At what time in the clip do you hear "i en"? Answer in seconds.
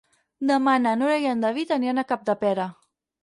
1.25-1.45